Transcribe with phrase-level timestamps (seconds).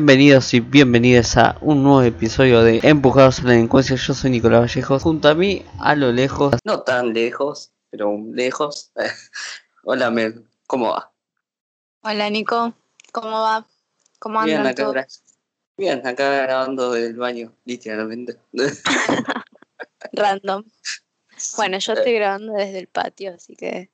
[0.00, 3.96] Bienvenidos y bienvenidas a un nuevo episodio de Empujados a la delincuencia.
[3.96, 5.02] Yo soy Nicolás Vallejos.
[5.02, 8.92] Junto a mí, a lo lejos, No tan lejos, pero lejos.
[9.84, 11.12] Hola, Mel, ¿cómo va?
[12.00, 12.72] Hola Nico,
[13.12, 13.66] ¿cómo va?
[14.18, 14.94] ¿Cómo Bien, andan acá, todos?
[14.94, 15.38] gracias.
[15.76, 18.38] Bien, acá grabando del baño, literalmente.
[20.12, 20.64] Random.
[21.58, 23.90] Bueno, yo estoy grabando desde el patio, así que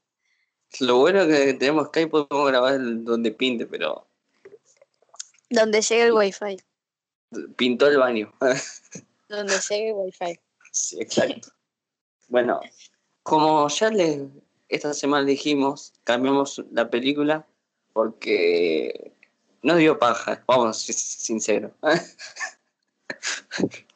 [0.79, 4.06] Lo bueno es que tenemos Skype, podemos grabar donde pinte, pero
[5.51, 6.57] donde llegue el wifi,
[7.57, 8.33] pintó el baño.
[9.29, 10.39] donde llegue el wifi.
[10.73, 11.49] Sí, exacto.
[12.29, 12.61] Bueno,
[13.23, 14.23] como ya les,
[14.69, 17.47] esta semana dijimos, cambiamos la película
[17.93, 19.13] porque
[19.63, 21.73] no dio paja, vamos a ser sinceros.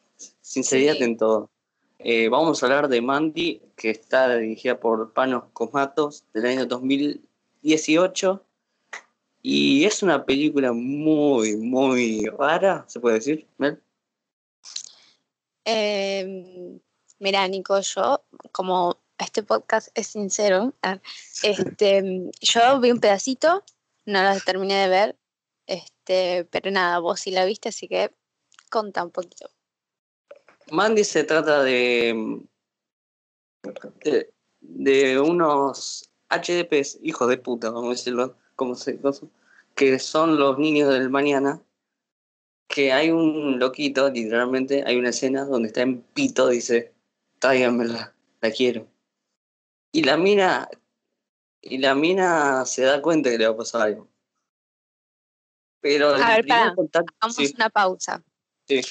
[0.41, 1.05] Sinceridad Sí.
[1.05, 1.51] en todo.
[2.01, 8.45] Eh, vamos a hablar de Mandy, que está dirigida por Panos Cosmatos del año 2018.
[9.43, 13.81] Y es una película muy, muy rara, se puede decir, Mel.
[15.65, 16.79] Eh,
[17.19, 20.75] mira, Nico, yo, como este podcast es sincero,
[21.43, 23.65] este, yo vi un pedacito,
[24.05, 25.17] no lo terminé de ver,
[25.67, 28.13] este, pero nada, vos sí la viste, así que
[28.71, 29.49] conta un poquito.
[30.71, 32.43] Mandy se trata de,
[33.91, 39.01] de, de unos HDPs, hijos de puta, vamos a decirlo, como se
[39.75, 41.63] que son los niños del mañana,
[42.69, 46.93] que hay un loquito, literalmente, hay una escena donde está en pito, dice,
[47.39, 48.87] tráiganmela, la quiero.
[49.93, 50.69] Y la mina,
[51.63, 54.09] y la mina se da cuenta que le va a pasar algo.
[55.81, 58.23] Pero A ver, pará, contacto- Vamos sí, una pausa.
[58.69, 58.83] sí,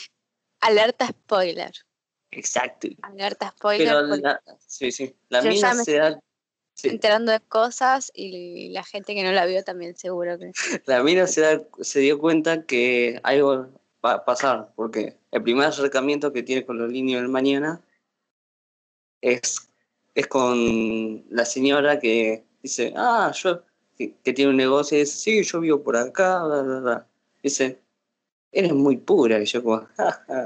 [0.62, 1.74] Alerta spoiler.
[2.32, 2.88] exacto.
[3.04, 3.88] Alerta spoiler.
[3.88, 6.20] Pero la, sí, sí, la mina se da,
[6.82, 10.52] sí, enterando de cosas y la gente que no la vio también seguro que
[10.86, 13.68] la mina se, da- se dio cuenta que algo
[14.06, 17.82] va a pasar, porque el primer acercamiento que tiene con los niños del mañana
[19.22, 19.70] es,
[20.16, 23.62] es con la señora que dice, ah, yo,
[23.98, 27.08] que, que tiene un negocio y dice, sí, yo vivo por acá, bla, bla, bla.
[27.44, 27.80] Dice,
[28.52, 30.46] eres muy pura, y yo como, "Ja, ja".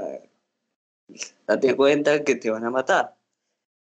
[1.46, 3.14] date cuenta que te van a matar.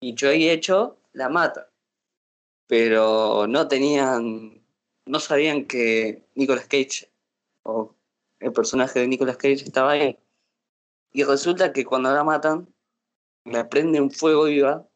[0.00, 1.68] Y yo ahí hecho, la mata.
[2.66, 4.62] Pero no tenían,
[5.06, 7.10] no sabían que Nicolas Cage
[7.62, 7.94] o
[8.40, 10.18] el personaje de Nicolas Cage estaba ahí.
[11.12, 12.68] Y resulta que cuando la matan,
[13.44, 14.86] le prenden fuego viva.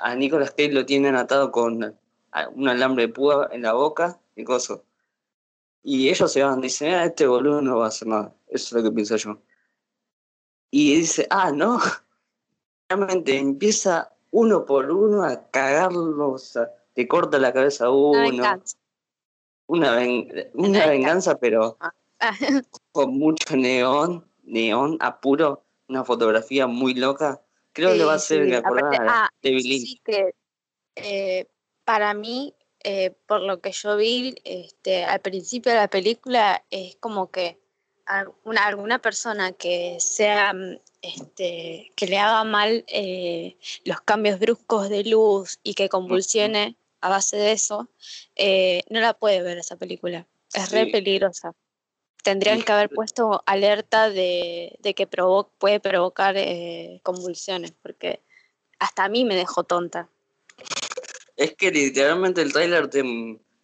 [0.00, 1.98] A Nicolas Cage lo tienen atado con
[2.54, 4.80] un alambre de púa en la boca y cosas.
[5.82, 8.34] Y ellos se van, dicen, ah, este boludo no va a hacer nada.
[8.46, 9.42] Eso es lo que pienso yo.
[10.70, 11.80] Y dice, ah, no.
[12.88, 18.22] Realmente empieza uno por uno a cagarlos, a- te corta la cabeza a uno.
[18.22, 18.76] venganza.
[19.66, 21.92] Una, ven- una venganza, pero Ah,
[22.92, 27.42] con mucho neón, neón apuro, una fotografía muy loca.
[27.72, 28.54] Creo que va a hacer sí.
[28.54, 29.86] acordar ah, Lynch.
[29.86, 30.34] sí que
[30.96, 31.46] eh,
[31.84, 32.54] para mí,
[32.84, 37.61] eh, por lo que yo vi, este, al principio de la película es como que
[38.06, 44.88] alguna, alguna persona que sea mm, este, que le haga mal eh, los cambios bruscos
[44.88, 47.88] de luz y que convulsione a base de eso,
[48.36, 50.26] eh, no la puede ver esa película.
[50.54, 50.90] Es re Sí.
[50.92, 51.52] peligrosa.
[52.22, 58.20] Tendrían que haber puesto alerta de, de que provo- puede provocar eh, convulsiones, porque
[58.78, 60.08] hasta a mí me dejó tonta.
[61.36, 63.02] Es que literalmente el tráiler te,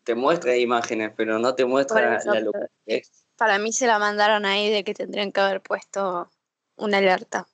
[0.03, 2.69] te muestra imágenes, pero no te muestra la locura.
[2.84, 3.25] que es.
[3.38, 6.28] Para mí se la mandaron ahí de que tendrían que haber puesto
[6.76, 7.47] una alerta.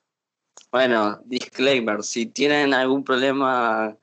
[0.71, 3.95] Bueno, disclaimer, si tienen algún problema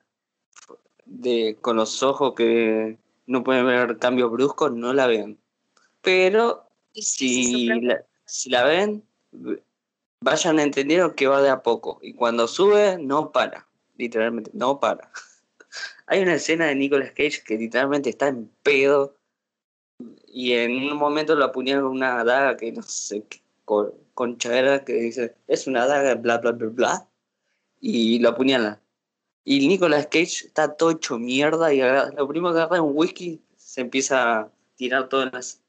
[1.04, 5.38] de, con los ojos que no pueden ver cambios bruscos, no la vean.
[6.00, 9.04] Pero si la, si la ven,
[10.20, 11.98] vayan entendiendo que va de a poco.
[12.00, 13.66] Y cuando sube, no para.
[13.96, 15.10] Literalmente, no para.
[16.06, 19.16] Hay una escena de Nicolas Cage que literalmente está en pedo.
[20.26, 24.56] Y en un momento lo apuñalan con una daga que no sé qué co- concha
[24.58, 27.08] era, que dice, es una daga, bla, bla, bla, bla.
[27.80, 28.78] Y lo apuñalan.
[29.44, 31.80] Y Nicolas Cage está todo hecho mierda y
[32.16, 35.60] lo primero que agarra es un whisky, se empieza a tirar todo en las,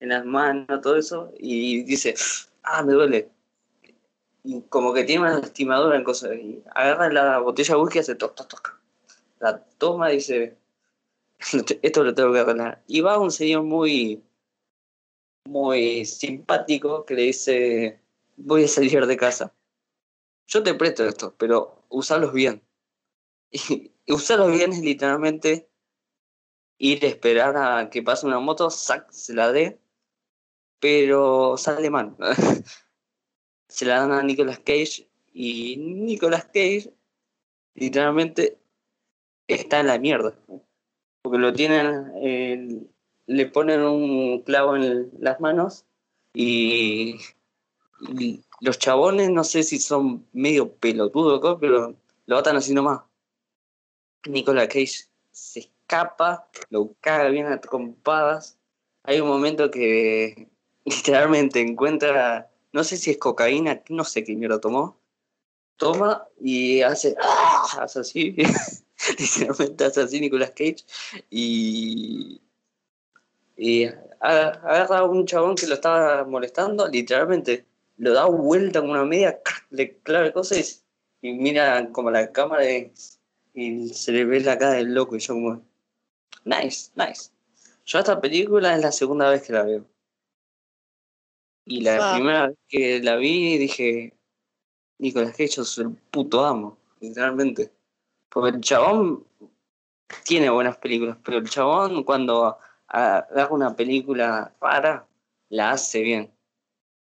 [0.00, 2.14] en las manos, todo eso, y dice,
[2.62, 3.28] ah, me duele.
[4.44, 6.34] Y como que tiene una lastimadura en cosas.
[6.36, 8.80] Y agarra la botella de whisky y hace toc, toc, toc.
[9.40, 10.56] La toma y dice,
[11.82, 12.82] esto lo tengo que arreglar.
[12.86, 14.22] Y va un señor muy,
[15.44, 18.00] muy simpático que le dice,
[18.36, 19.54] voy a salir de casa.
[20.46, 22.62] Yo te presto esto, pero usalos bien.
[23.52, 25.68] Y, y usarlos bien es literalmente
[26.78, 29.78] ir a esperar a que pase una moto, sac, se la dé
[30.80, 32.16] pero sale mal.
[33.68, 36.94] Se la dan a Nicolas Cage y Nicolas Cage
[37.74, 38.58] literalmente
[39.48, 40.38] está en la mierda.
[41.26, 42.82] Porque lo tienen, eh,
[43.26, 45.84] le ponen un clavo en las manos
[46.32, 47.18] y,
[47.98, 51.96] y los chabones no sé si son medio pelotudos, pero
[52.26, 53.00] lo atan así nomás.
[54.28, 58.56] Nicolas Cage se escapa, lo caga bien a trompadas.
[59.02, 60.48] Hay un momento que
[60.84, 64.96] literalmente encuentra, no sé si es cocaína, no sé qué mierda tomó.
[65.76, 67.78] Toma y hace, ¡ah!
[67.80, 68.36] hace así,
[69.18, 70.84] literalmente hace así Nicolas Cage.
[71.30, 72.40] Y,
[73.56, 73.86] y
[74.20, 77.64] agarra a un chabón que lo estaba molestando, literalmente
[77.98, 79.40] lo da vuelta con una media,
[79.70, 80.84] le clava cosas
[81.22, 85.34] y, mira como la cámara y, se le ve la cara del loco y yo
[85.34, 85.62] como,
[86.44, 87.30] nice, nice.
[87.86, 89.86] Yo esta película es la segunda vez que la veo.
[91.64, 94.12] Y la primera vez que la vi dije,
[94.98, 97.72] Nicolas Cage es el puto amo, literalmente.
[98.28, 99.26] Porque el chabón
[100.24, 102.58] tiene buenas películas, pero el chabón cuando
[102.88, 105.06] haga una película rara,
[105.48, 106.32] la hace bien.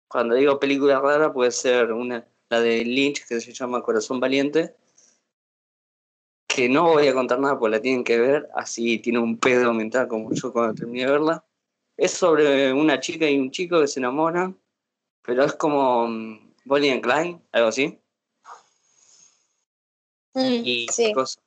[0.07, 4.75] Cuando digo película rara puede ser una, la de Lynch que se llama Corazón Valiente,
[6.47, 9.73] que no voy a contar nada porque la tienen que ver, así tiene un pedo
[9.73, 11.45] mental como yo cuando terminé de verla.
[11.97, 14.57] Es sobre una chica y un chico que se enamoran,
[15.23, 17.99] pero es como mm, Bonnie and Clyde, algo así.
[20.37, 21.13] Mm, Y, sí.
[21.13, 21.41] cosas.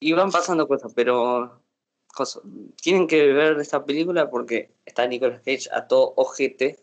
[0.00, 1.60] y van pasando cosas, pero
[2.12, 2.42] cosas.
[2.82, 6.78] tienen que ver esta película porque está Nicolas Cage a todo ojete.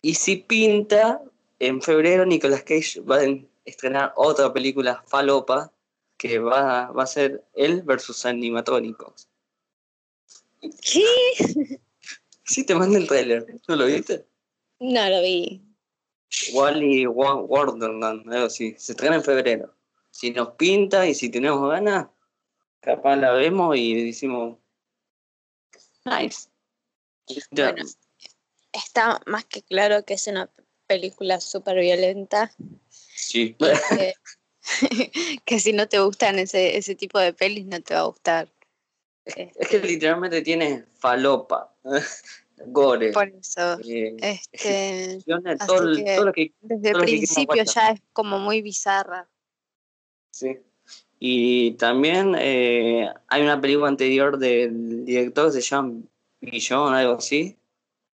[0.00, 1.20] Y si pinta,
[1.58, 3.26] en febrero Nicolas Cage va a
[3.64, 5.72] estrenar otra película falopa
[6.16, 9.28] que va, va a ser él versus animatrónicos.
[10.60, 11.04] ¿Qué?
[12.44, 14.26] Sí, te mandé el tráiler, ¿no lo viste?
[14.78, 15.62] No lo vi.
[16.52, 18.74] Wally Wa- Wonderland, algo así.
[18.78, 19.74] Se estrena en febrero.
[20.10, 22.06] Si nos pinta y si tenemos ganas,
[22.80, 24.58] capaz la vemos y decimos,
[26.04, 26.48] nice.
[27.50, 27.88] Ya, Bueno,
[28.72, 30.50] está más que claro que es una
[30.86, 32.52] película súper violenta.
[33.14, 33.56] sí.
[33.58, 34.14] que,
[35.44, 38.48] que si no te gustan ese, ese tipo de pelis, no te va a gustar.
[39.24, 41.74] Es que literalmente tiene falopa,
[42.66, 46.92] gore, Por eso, eh, este, ejecuciones, así todo, el- que- todo lo que desde el
[46.94, 49.28] todo principio ya es como muy bizarra.
[50.30, 50.58] Sí.
[51.18, 56.00] Y también eh, hay una película anterior del director que se llama
[56.40, 57.56] Billón, algo así,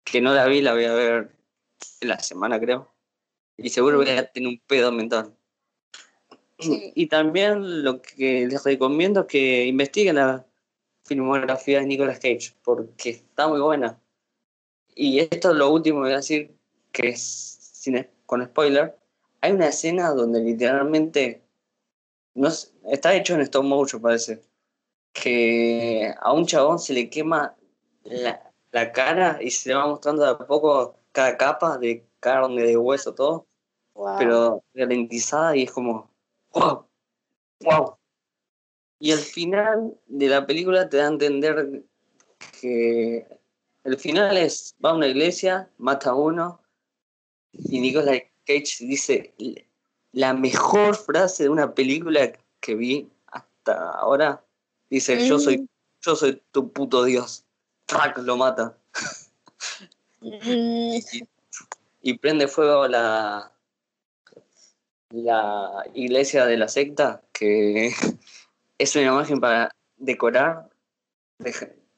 [0.05, 1.31] que no la vi, la voy a ver
[2.01, 2.93] en la semana, creo.
[3.57, 5.33] Y seguro voy a tener un pedo mental.
[6.59, 6.93] Sí.
[6.95, 10.45] Y también lo que les recomiendo es que investiguen la
[11.05, 14.01] filmografía de Nicolas Cage, porque está muy buena.
[14.97, 16.57] Y esto es lo último que voy a decir,
[16.91, 18.97] que es sin, con spoiler.
[19.43, 21.43] Hay una escena donde literalmente
[22.35, 24.41] no está hecho en stop motion, parece.
[25.13, 27.55] Que a un chabón se le quema
[28.03, 32.63] la, la cara y se le va mostrando de a poco cada capa de carne,
[32.63, 33.47] de hueso, todo
[33.97, 34.19] Wow.
[34.19, 36.11] pero ralentizada y es como,
[36.53, 36.87] wow,
[37.61, 37.97] wow.
[38.99, 41.83] Y al final de la película te da a entender
[42.61, 43.27] que
[43.87, 46.61] el final es, va a una iglesia, mata a uno
[47.53, 49.35] y Nicolas Cage dice
[50.13, 54.45] la mejor frase de una película que vi hasta ahora.
[54.91, 55.69] Dice, yo soy,
[56.01, 57.45] yo soy tu puto Dios.
[57.87, 58.19] ¡Trac!
[58.19, 58.77] Lo mata.
[60.21, 60.99] Mm,
[62.03, 63.53] y prende fuego la
[65.11, 67.93] la iglesia de la secta que
[68.79, 70.69] es una imagen para decorar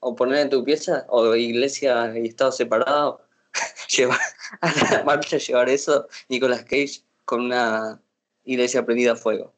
[0.00, 3.22] o poner en tu pieza o iglesia y estado separado
[3.96, 4.20] llevar
[4.60, 8.00] a la marcha llevar eso Nicolas Cage con una
[8.44, 9.54] iglesia prendida a fuego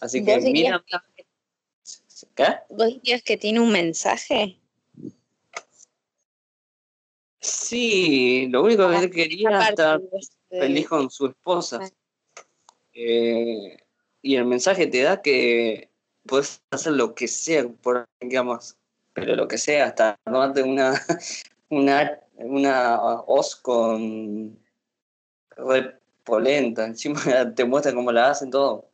[0.00, 1.04] así que ¿Vos dirías mira
[2.34, 2.56] ¿qué?
[2.70, 4.58] ¿Vos dirías que tiene un mensaje?
[7.40, 11.80] sí lo único que él quería Aparte estar de este- feliz con su esposa.
[11.82, 11.90] Ah.
[12.92, 13.76] Eh,
[14.22, 15.90] y el mensaje te da que
[16.24, 18.76] puedes hacer lo que sea por digamos,
[19.16, 21.02] pero lo que sea, hasta tomarte una,
[21.70, 24.58] una, una hoz con
[25.56, 27.20] repolenta, encima
[27.54, 28.90] te muestra cómo la hacen todo.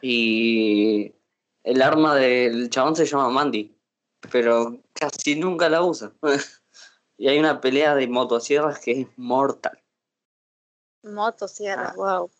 [0.00, 1.14] Y
[1.64, 3.76] el arma del chabón se llama Mandy,
[4.30, 6.12] pero casi nunca la usa.
[7.18, 9.78] y hay una pelea de motosierras que es mortal.
[11.02, 11.94] Motosierra, Ah.
[11.96, 12.30] wow.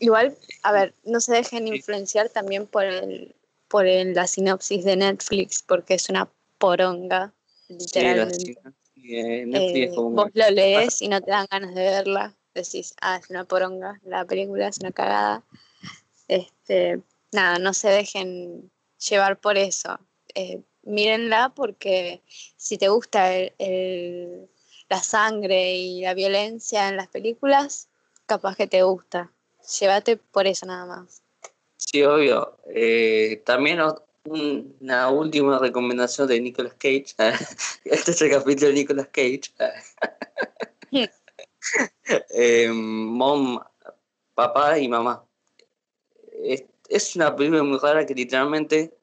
[0.00, 3.36] Igual, a ver, no se dejen influenciar también por el
[3.70, 7.32] por el- la sinopsis de Netflix, porque es una poronga,
[7.68, 8.36] Sí, literalmente.
[8.36, 8.72] chica.
[8.96, 12.36] Eh, Netflix Eh, como vos lo lees y no te dan ganas de verla.
[12.52, 15.44] Decís, ah, es una poronga, la película es una cagada.
[16.26, 17.00] Este,
[17.32, 18.70] nada, no se dejen
[19.08, 19.98] llevar por eso.
[20.34, 22.22] Eh, mírenla porque
[22.56, 24.50] si te gusta el- el-
[24.88, 27.88] la sangre y la violencia en las películas,
[28.26, 29.32] capaz que te gusta.
[29.78, 31.22] Llévate por eso nada más.
[31.80, 32.58] Sí, obvio.
[32.66, 33.80] Eh, también
[34.24, 37.14] una última recomendación de Nicolas Cage.
[37.84, 39.52] Este es el capítulo de Nicolas Cage.
[42.30, 43.60] Eh, mom,
[44.34, 45.24] papá y mamá.
[46.42, 48.96] Es, es una película muy rara que literalmente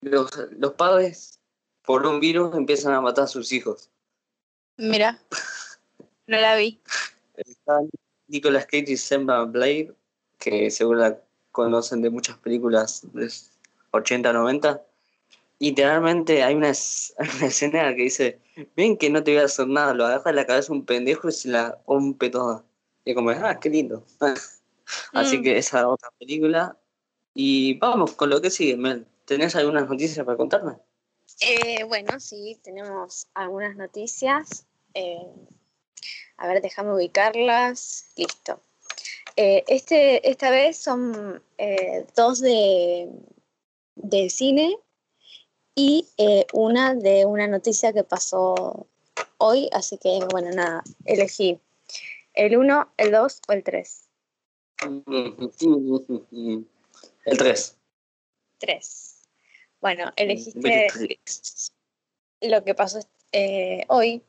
[0.00, 1.38] los, los padres
[1.82, 3.90] por un virus empiezan a matar a sus hijos.
[4.78, 5.22] Mira,
[6.26, 6.80] no la vi.
[7.36, 7.90] Están
[8.26, 9.94] Nicolas Cage y Selma Blair,
[10.38, 13.30] que seguro la conocen de muchas películas de
[13.92, 14.82] 80, 90.
[15.58, 18.40] Literalmente hay una, es- una escena que dice,
[18.76, 21.28] ven que no te voy a hacer nada, lo agarra de la cabeza un pendejo
[21.28, 22.64] y se la rompe toda.
[23.04, 24.04] Y como, ah, qué lindo.
[25.12, 25.42] Así Mm.
[25.42, 26.76] que esa otra película.
[27.34, 29.06] Y vamos con lo que sigue, Mel.
[29.24, 30.76] ¿Tenés algunas noticias para contarme?
[31.40, 34.66] Eh, bueno, sí, tenemos algunas noticias.
[34.94, 35.26] Eh,
[36.36, 38.12] a ver, déjame ubicarlas.
[38.16, 38.60] Listo.
[39.36, 43.08] Eh, este, esta vez son eh, dos de,
[43.94, 44.76] de cine
[45.74, 48.86] y eh, una de una noticia que pasó
[49.38, 49.70] hoy.
[49.72, 51.58] Así que, bueno, nada, elegí
[52.34, 54.08] el 1, el 2 o el 3.
[57.24, 57.76] El 3.
[58.58, 59.28] 3.
[59.80, 60.88] Bueno, elegiste
[62.42, 63.00] lo que pasó
[63.88, 64.22] hoy,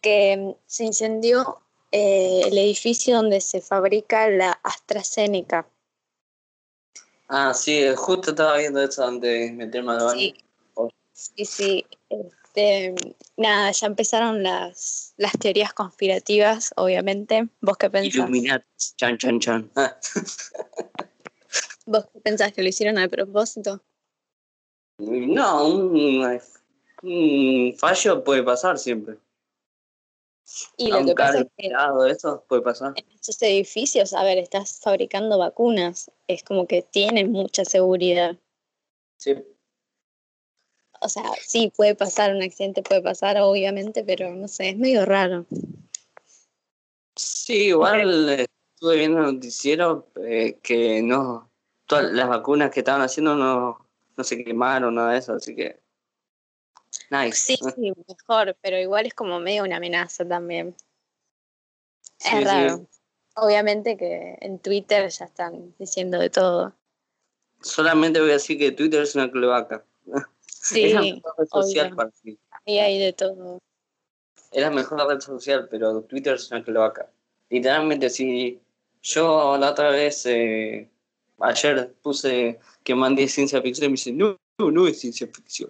[0.00, 1.61] que se incendió
[1.92, 5.66] eh, el edificio donde se fabrica la AstraZeneca.
[7.28, 10.18] Ah, sí, justo estaba viendo eso antes de meterme al baño.
[10.18, 10.34] Sí,
[10.74, 10.88] Oh.
[11.12, 11.86] sí, sí.
[12.08, 12.94] Este,
[13.36, 17.48] nada, ya empezaron las, las teorías conspirativas, obviamente.
[17.60, 18.14] ¿Vos qué pensás?
[18.14, 19.70] Illuminati, chan, chan, chan.
[19.76, 19.96] Ah,
[21.86, 23.82] ¿Vos qué pensás que lo hicieron a propósito?
[24.98, 26.40] no, un,
[27.02, 29.16] un fallo puede pasar siempre.
[30.76, 32.92] Y lo que pasa es que esperado, eso puede pasar.
[32.96, 38.36] en estos edificios, a ver, estás fabricando vacunas, es como que tienen mucha seguridad.
[39.18, 39.36] Sí.
[41.00, 45.04] O sea, sí, puede pasar, un accidente puede pasar, obviamente, pero no sé, es medio
[45.04, 45.46] raro.
[47.16, 51.50] Sí, igual eh, estuve viendo el noticiero eh, que no,
[51.86, 53.78] todas las vacunas que estaban haciendo no,
[54.16, 55.81] no se quemaron, nada de eso, así que.
[57.12, 57.36] Nice.
[57.36, 60.74] Sí, sí, mejor, pero igual es como medio una amenaza también.
[62.16, 62.44] Sí, es sí.
[62.44, 62.86] raro.
[63.34, 66.74] Obviamente que en Twitter ya están diciendo de todo.
[67.60, 69.84] Solamente voy a decir que Twitter es una cloaca.
[70.46, 71.96] Sí, es la mejor red social obvio.
[71.96, 72.38] para mí.
[72.66, 73.58] ahí hay de todo.
[74.50, 77.10] Es la mejor red social, pero Twitter es una cloaca.
[77.50, 78.58] Literalmente, si
[79.02, 80.88] yo la otra vez, eh,
[81.40, 85.68] ayer puse que mandé ciencia ficción y me dice, no, no, no es ciencia ficción.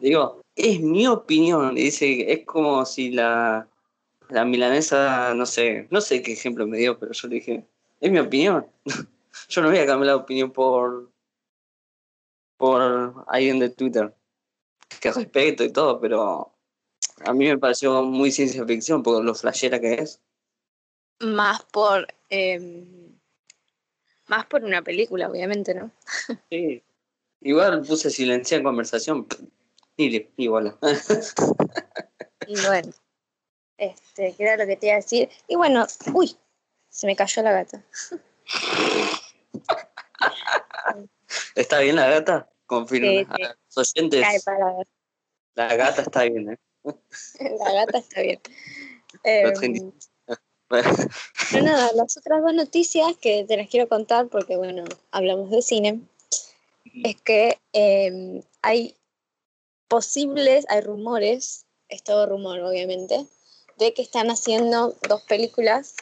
[0.00, 1.76] Digo, es mi opinión.
[1.76, 3.68] Y dice, es como si la,
[4.28, 7.66] la milanesa, no sé, no sé qué ejemplo me dio, pero yo le dije,
[8.00, 8.66] es mi opinión.
[9.48, 11.10] yo no voy a cambiar la opinión por,
[12.56, 14.14] por alguien de Twitter.
[15.00, 16.52] Que respeto y todo, pero
[17.24, 20.20] a mí me pareció muy ciencia ficción por lo flashera que es.
[21.20, 23.18] Más por em,
[24.28, 25.90] más por una película, obviamente, ¿no?
[26.50, 26.82] Sí.
[27.40, 29.26] Igual puse silenciar conversación.
[29.98, 30.78] Y, le- y bueno,
[33.76, 35.28] este, que era lo que te iba a decir.
[35.48, 36.36] Y bueno, uy,
[36.88, 37.82] se me cayó la gata.
[41.54, 42.48] ¿Está bien la gata?
[42.66, 43.08] Confirma.
[43.08, 43.42] Sí, sí.
[43.42, 44.86] A los oyentes, Cae para ver.
[45.54, 46.58] la gata está bien, ¿eh?
[47.58, 48.40] La gata está bien.
[49.24, 49.92] Em,
[50.68, 55.60] Pero nada, las otras dos noticias que te las quiero contar, porque bueno, hablamos de
[55.62, 56.00] cine,
[57.04, 58.94] es que eh, hay
[59.88, 63.26] posibles, hay rumores, es todo rumor obviamente,
[63.78, 65.94] de que están haciendo dos películas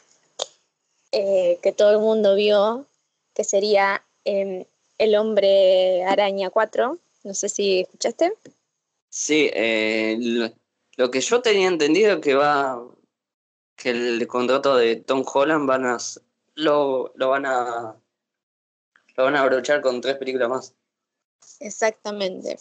[1.13, 2.87] eh, que todo el mundo vio,
[3.35, 4.67] que sería eh,
[4.99, 8.33] El hombre araña 4, no sé si escuchaste.
[9.09, 10.53] Sí, eh, lo,
[10.97, 12.83] lo que yo tenía entendido es que va
[13.77, 15.99] que el contrato de Tom Holland van a
[16.55, 17.95] lo, lo van a
[19.17, 20.75] lo van a abrochar con tres películas más.
[21.61, 22.59] Exactamente.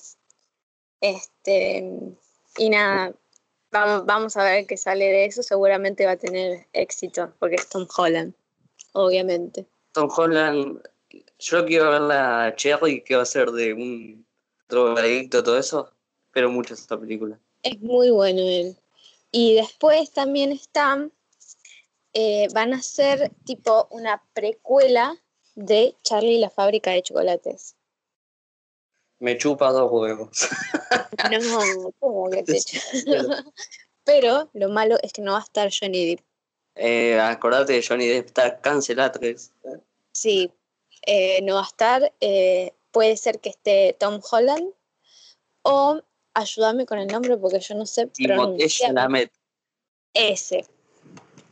[1.02, 1.84] Este,
[2.58, 3.14] y nada,
[3.72, 5.44] vamos, vamos a ver qué sale de eso.
[5.44, 8.34] Seguramente va a tener éxito, porque es Tom Holland,
[8.94, 9.66] obviamente.
[9.92, 10.82] Tom Holland,
[11.40, 14.26] yo quiero ver la Cherry que va a ser de un
[14.68, 15.92] drogadicto todo eso,
[16.32, 17.40] pero mucho esta película.
[17.64, 18.76] Es muy bueno él.
[19.32, 21.12] Y después también están,
[22.14, 25.18] eh, van a ser tipo una precuela
[25.56, 27.76] de Charlie y la fábrica de chocolates.
[29.20, 30.30] Me chupa dos huevos.
[31.32, 32.60] No, ¿cómo que te
[34.04, 36.20] Pero lo malo es que no va a estar Johnny Depp.
[36.76, 39.20] Eh, acordate de Johnny Depp está cancelado.
[40.12, 40.52] Sí,
[41.06, 42.14] eh, no va a estar.
[42.20, 44.72] eh, puede ser que esté Tom Holland
[45.64, 46.02] o
[46.34, 49.32] ayúdame con el nombre porque yo no sé Timothée.
[50.14, 50.66] Ese.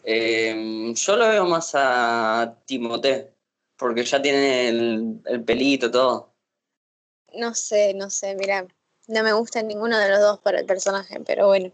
[0.05, 3.33] Eh, yo lo veo más a Timothée,
[3.77, 6.32] porque ya tiene el, el pelito todo.
[7.33, 8.67] No sé, no sé, mira,
[9.07, 11.71] no me gusta ninguno de los dos para el personaje, pero bueno,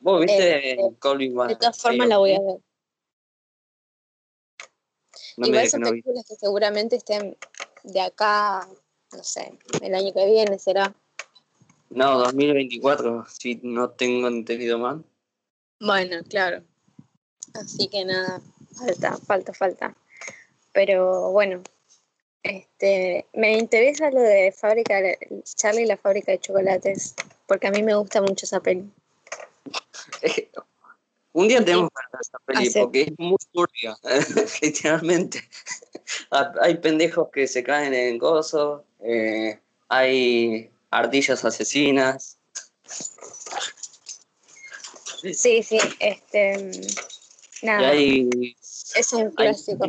[0.00, 0.76] ¿Vos viste Eh,
[1.32, 2.58] Wa- de todas formas la voy a ver.
[5.36, 7.36] No Igual son no películas que seguramente estén
[7.84, 8.66] de acá,
[9.12, 10.94] no sé, el año que viene será.
[11.90, 15.04] No, 2024, si no tengo entendido mal.
[15.80, 16.64] Bueno, claro.
[17.54, 18.40] Así que nada,
[18.76, 19.96] falta, falta, falta.
[20.72, 21.62] Pero bueno,
[22.46, 24.94] este, me interesa lo de fábrica,
[25.56, 27.14] Charlie y la fábrica de chocolates,
[27.46, 28.88] porque a mí me gusta mucho esa peli.
[31.32, 33.96] Un día tenemos que ver esa peli Hace- porque es muy turbia,
[34.62, 35.40] literalmente.
[36.30, 42.38] Ha- Hay pendejos que se caen en cosas, eh, hay ardillas asesinas.
[45.34, 46.70] Sí, sí, este,
[47.62, 48.56] Y nada, hay,
[48.94, 49.88] es un clásico.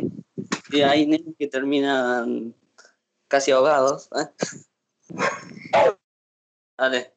[0.70, 2.54] Y hay nenes que terminan
[3.28, 4.08] casi ahogados.
[4.16, 4.28] ¿eh?
[6.76, 7.12] Dale.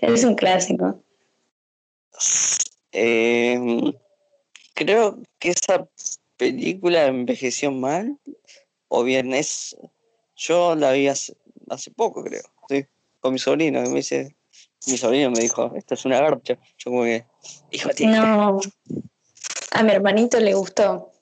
[0.00, 1.02] Es un clásico.
[2.92, 3.58] Eh,
[4.74, 5.88] creo que esa
[6.36, 8.18] película envejeció mal,
[8.88, 9.76] o bien es.
[10.36, 11.36] Yo la vi hace,
[11.68, 12.42] hace poco, creo.
[12.68, 12.86] Sí,
[13.20, 14.36] con mi sobrino, que me dice.
[14.86, 16.58] Mi sobrino me dijo, esto es una garcha.
[16.78, 17.24] Yo, como que.
[17.70, 18.60] Hijo de No,
[19.70, 21.13] a mi hermanito le gustó.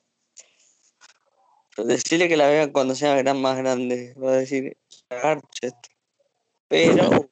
[1.77, 4.13] Decirle que la vea cuando sea gran, más grande.
[4.15, 4.77] Va a decir,
[5.09, 5.89] "La garcha esto".
[6.67, 7.29] Pero,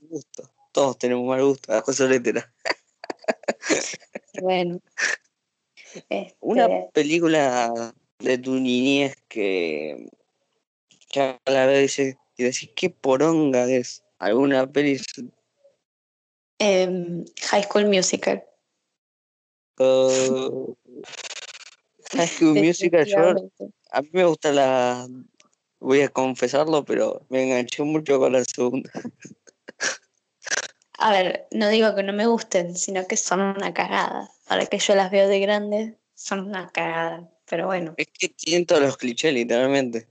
[0.00, 0.50] gusto.
[0.72, 1.72] Todos tenemos mal gusto.
[1.72, 2.52] Bajo esa letra.
[4.40, 4.80] Bueno.
[6.08, 10.08] Este, Una película de tu niñez que,
[11.08, 14.02] que a la vez dice, y decís, qué poronga es.
[14.18, 15.00] Alguna peli.
[16.58, 18.44] em, High School Musical.
[19.78, 20.74] uh,
[22.12, 23.34] High School Musical, yo.
[23.92, 25.08] A mí me gusta la.
[25.80, 28.90] Voy a confesarlo, pero me enganché mucho con la segunda.
[30.98, 34.30] A ver, no digo que no me gusten, sino que son una cagada.
[34.48, 37.32] Ahora que yo las veo de grandes, son una cagada.
[37.48, 40.08] Pero bueno, Es que tienen todos los clichés, literalmente.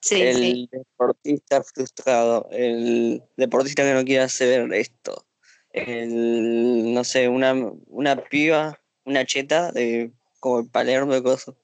[0.00, 0.68] sí, el sí.
[0.72, 5.26] deportista frustrado, el deportista que no quiere hacer esto,
[5.72, 7.54] el, no sé, una,
[7.86, 11.54] una piba, una cheta de como el Palermo de cosas.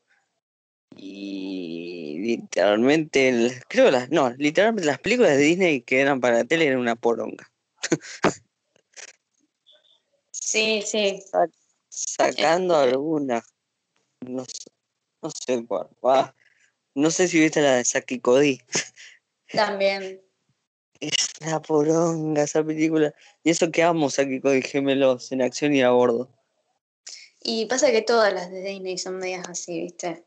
[1.00, 6.38] Y literalmente, el- creo que las, no, literalmente las películas de Disney que eran para
[6.38, 7.50] la tele eran una poronga.
[10.32, 11.22] Sí, sí.
[11.88, 13.44] Sacando Este- alguna,
[14.26, 14.70] no sé,
[15.22, 15.88] no sé cuál.
[16.02, 16.34] Ah,
[16.94, 18.60] no sé si viste la de Saki Cody.
[19.52, 20.20] También.
[21.00, 23.14] Es una poronga esa película.
[23.44, 26.28] Y eso que amo Saki Cody gemelos en acción y a bordo.
[27.40, 30.24] Y pasa que todas las de Disney son medias así, ¿viste?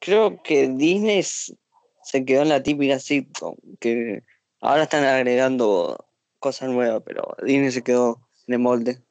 [0.00, 4.22] Creo que Disney se quedó en la típica sitcom, que
[4.60, 6.06] ahora están agregando
[6.38, 9.02] cosas nuevas, pero Disney se quedó en el molde.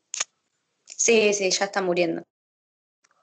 [0.85, 2.23] Sí, sí, ya está muriendo.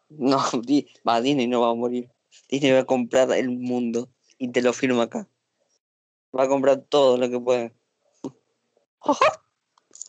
[0.08, 0.38] No,
[1.08, 2.10] va, Disney no va a morir.
[2.48, 5.28] Disney va a comprar el mundo y te lo firma acá.
[6.36, 7.72] Va a comprar todo lo que pueda.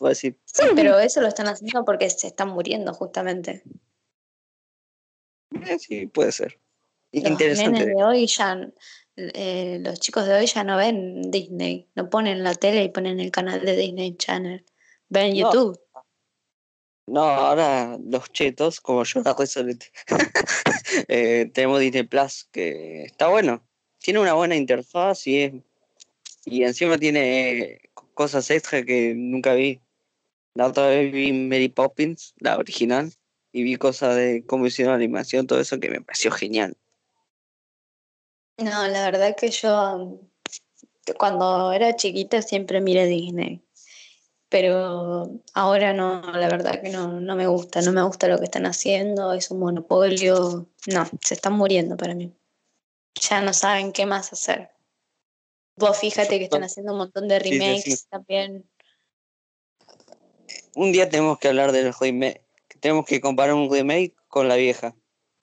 [0.02, 3.62] Va a decir, Sí, pero eso lo están haciendo porque se están muriendo justamente.
[5.50, 6.60] "Eh, sí, puede ser.
[7.22, 7.80] Los interesante.
[7.80, 8.70] nenes de hoy ya,
[9.16, 13.20] eh, los chicos de hoy ya no ven Disney, no ponen la tele y ponen
[13.20, 14.64] el canal de Disney Channel,
[15.08, 15.52] ven No.
[15.52, 15.80] YouTube.
[17.06, 19.92] No, ahora los chetos, como yo, la resolete.
[21.08, 23.62] eh, tenemos Disney Plus, que está bueno.
[23.98, 25.52] Tiene una buena interfaz y es.
[26.46, 27.80] Y encima tiene eh,
[28.14, 29.80] cosas extra que nunca vi.
[30.54, 33.12] La otra vez vi Mary Poppins, la original,
[33.52, 36.76] y vi cosas de cómo hicieron la animación, todo eso que me pareció genial.
[38.58, 40.20] No, la verdad que yo
[41.18, 43.62] cuando era chiquita siempre miré Disney,
[44.48, 48.44] pero ahora no, la verdad que no, no me gusta, no me gusta lo que
[48.44, 52.32] están haciendo, es un monopolio, no, se están muriendo para mí.
[53.20, 54.70] Ya no saben qué más hacer.
[55.76, 57.60] Vos fíjate que están haciendo un montón de Sí, sí, sí.
[57.60, 58.64] remakes también.
[60.74, 62.44] un día tenemos que hablar del remake.
[62.80, 64.94] Tenemos que comparar un remake con la vieja.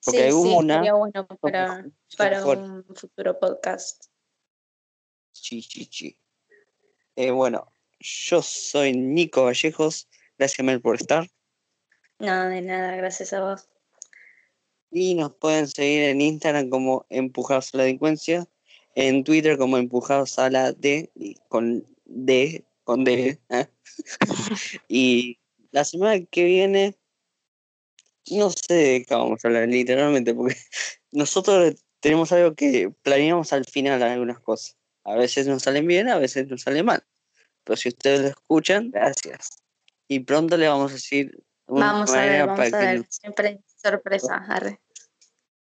[0.03, 0.75] Porque sí, hay sí, una.
[0.75, 1.85] sería bueno para,
[2.17, 4.05] para un futuro podcast.
[5.31, 6.17] Sí, sí, sí.
[7.15, 10.07] Eh, bueno, yo soy Nico Vallejos.
[10.37, 11.27] Gracias, Mel, por estar.
[12.19, 13.69] No, de nada, gracias a vos.
[14.91, 18.47] Y nos pueden seguir en Instagram como Empujados a la Delincuencia,
[18.95, 21.11] en Twitter como Empujados a la D,
[21.47, 23.39] con D, con D.
[23.49, 23.67] ¿eh?
[24.87, 25.39] y
[25.71, 26.97] la semana que viene,
[28.29, 30.55] no sé de qué vamos a hablar literalmente, porque
[31.12, 34.77] nosotros tenemos algo que planeamos al final algunas cosas.
[35.03, 37.03] A veces nos salen bien, a veces nos salen mal.
[37.63, 39.49] Pero si ustedes lo escuchan, gracias.
[40.07, 42.97] Y pronto le vamos a decir una Vamos a ver, vamos a ver.
[42.99, 44.79] nos- Siempre sorpresa, arre.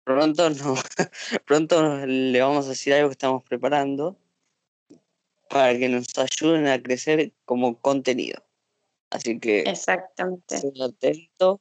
[0.04, 0.76] pronto no,
[1.46, 4.18] pronto le vamos a decir algo que estamos preparando
[5.50, 8.44] para que nos ayuden a crecer como contenido.
[9.10, 10.56] Así que Exactamente.
[10.56, 11.60] estén atentos.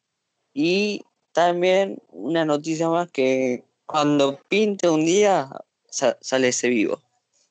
[0.61, 5.49] Y también una noticia más que cuando pinte un día
[5.89, 7.01] sa- sale ese vivo.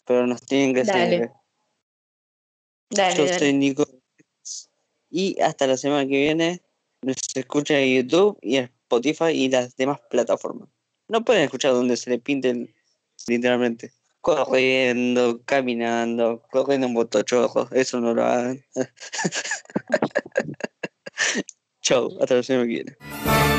[0.03, 1.31] Pero nos tienen que seguir.
[2.89, 3.39] Dale, Yo dale.
[3.39, 3.87] soy Nico.
[5.09, 6.61] Y hasta la semana que viene
[7.01, 10.67] nos escuchan en YouTube y en Spotify y las demás plataformas.
[11.07, 12.75] No pueden escuchar donde se le pinten
[13.25, 13.93] literalmente.
[14.19, 17.71] Corriendo, caminando, corriendo en botochorros.
[17.71, 18.61] Eso no lo hagan.
[21.87, 23.56] Chau, hasta la semana que.